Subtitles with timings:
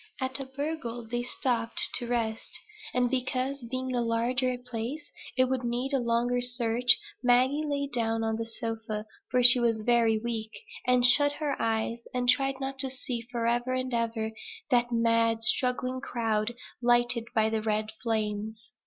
[0.19, 2.59] At Abergele they stopped to rest;
[2.91, 8.23] and because, being a larger place, it would need a longer search, Maggie lay down
[8.23, 10.49] on the sofa, for she was very weak,
[10.87, 14.31] and shut her eyes, and tried not to see forever and ever
[14.71, 18.73] that mad struggling crowd lighted by the red flames.